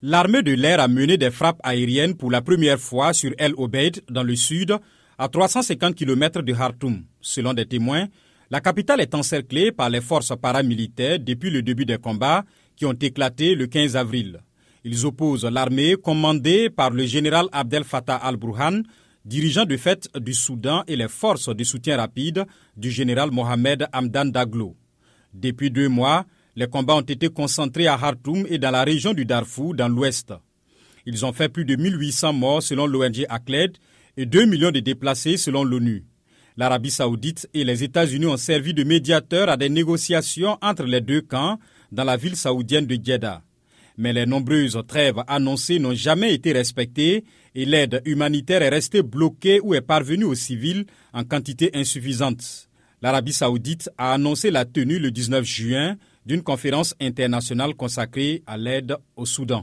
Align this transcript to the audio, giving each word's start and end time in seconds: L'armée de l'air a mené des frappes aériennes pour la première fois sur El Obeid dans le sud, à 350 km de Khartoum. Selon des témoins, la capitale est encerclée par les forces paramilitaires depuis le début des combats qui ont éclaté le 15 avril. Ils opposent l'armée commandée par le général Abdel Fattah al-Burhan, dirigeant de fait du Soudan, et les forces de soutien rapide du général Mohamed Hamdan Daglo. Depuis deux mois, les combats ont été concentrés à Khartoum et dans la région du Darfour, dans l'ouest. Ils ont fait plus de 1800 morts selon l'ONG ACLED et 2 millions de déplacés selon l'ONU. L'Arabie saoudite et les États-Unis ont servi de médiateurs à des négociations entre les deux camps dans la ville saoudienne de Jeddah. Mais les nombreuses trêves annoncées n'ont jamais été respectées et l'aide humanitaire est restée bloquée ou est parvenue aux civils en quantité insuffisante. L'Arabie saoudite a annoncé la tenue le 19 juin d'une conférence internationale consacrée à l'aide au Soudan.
L'armée 0.00 0.42
de 0.44 0.52
l'air 0.52 0.78
a 0.78 0.86
mené 0.86 1.16
des 1.16 1.32
frappes 1.32 1.58
aériennes 1.64 2.14
pour 2.14 2.30
la 2.30 2.40
première 2.40 2.78
fois 2.78 3.12
sur 3.12 3.32
El 3.36 3.52
Obeid 3.56 4.00
dans 4.08 4.22
le 4.22 4.36
sud, 4.36 4.76
à 5.18 5.28
350 5.28 5.96
km 5.96 6.40
de 6.42 6.52
Khartoum. 6.52 7.02
Selon 7.20 7.52
des 7.52 7.66
témoins, 7.66 8.06
la 8.48 8.60
capitale 8.60 9.00
est 9.00 9.12
encerclée 9.16 9.72
par 9.72 9.90
les 9.90 10.00
forces 10.00 10.32
paramilitaires 10.40 11.18
depuis 11.18 11.50
le 11.50 11.62
début 11.62 11.84
des 11.84 11.98
combats 11.98 12.44
qui 12.76 12.86
ont 12.86 12.92
éclaté 12.92 13.56
le 13.56 13.66
15 13.66 13.96
avril. 13.96 14.38
Ils 14.84 15.04
opposent 15.04 15.44
l'armée 15.44 15.96
commandée 15.96 16.70
par 16.70 16.90
le 16.90 17.04
général 17.04 17.46
Abdel 17.50 17.82
Fattah 17.82 18.18
al-Burhan, 18.18 18.82
dirigeant 19.24 19.64
de 19.64 19.76
fait 19.76 20.08
du 20.16 20.32
Soudan, 20.32 20.84
et 20.86 20.94
les 20.94 21.08
forces 21.08 21.48
de 21.48 21.64
soutien 21.64 21.96
rapide 21.96 22.46
du 22.76 22.92
général 22.92 23.32
Mohamed 23.32 23.88
Hamdan 23.92 24.26
Daglo. 24.26 24.76
Depuis 25.34 25.72
deux 25.72 25.88
mois, 25.88 26.24
les 26.58 26.66
combats 26.66 26.96
ont 26.96 27.02
été 27.02 27.28
concentrés 27.28 27.86
à 27.86 27.96
Khartoum 27.96 28.44
et 28.50 28.58
dans 28.58 28.72
la 28.72 28.82
région 28.82 29.14
du 29.14 29.24
Darfour, 29.24 29.76
dans 29.76 29.86
l'ouest. 29.86 30.34
Ils 31.06 31.24
ont 31.24 31.32
fait 31.32 31.48
plus 31.48 31.64
de 31.64 31.76
1800 31.76 32.32
morts 32.32 32.64
selon 32.64 32.88
l'ONG 32.88 33.24
ACLED 33.28 33.78
et 34.16 34.26
2 34.26 34.44
millions 34.46 34.72
de 34.72 34.80
déplacés 34.80 35.36
selon 35.36 35.62
l'ONU. 35.62 36.04
L'Arabie 36.56 36.90
saoudite 36.90 37.48
et 37.54 37.62
les 37.62 37.84
États-Unis 37.84 38.26
ont 38.26 38.36
servi 38.36 38.74
de 38.74 38.82
médiateurs 38.82 39.48
à 39.48 39.56
des 39.56 39.68
négociations 39.68 40.58
entre 40.60 40.82
les 40.82 41.00
deux 41.00 41.20
camps 41.20 41.60
dans 41.92 42.02
la 42.02 42.16
ville 42.16 42.34
saoudienne 42.34 42.86
de 42.86 42.98
Jeddah. 43.00 43.40
Mais 43.96 44.12
les 44.12 44.26
nombreuses 44.26 44.82
trêves 44.88 45.22
annoncées 45.28 45.78
n'ont 45.78 45.94
jamais 45.94 46.34
été 46.34 46.50
respectées 46.50 47.22
et 47.54 47.64
l'aide 47.66 48.02
humanitaire 48.04 48.62
est 48.62 48.68
restée 48.68 49.04
bloquée 49.04 49.60
ou 49.60 49.76
est 49.76 49.80
parvenue 49.80 50.24
aux 50.24 50.34
civils 50.34 50.86
en 51.12 51.22
quantité 51.22 51.70
insuffisante. 51.74 52.67
L'Arabie 53.00 53.32
saoudite 53.32 53.90
a 53.96 54.12
annoncé 54.12 54.50
la 54.50 54.64
tenue 54.64 54.98
le 54.98 55.10
19 55.10 55.44
juin 55.44 55.96
d'une 56.26 56.42
conférence 56.42 56.94
internationale 57.00 57.74
consacrée 57.74 58.42
à 58.46 58.56
l'aide 58.56 58.96
au 59.16 59.24
Soudan. 59.24 59.56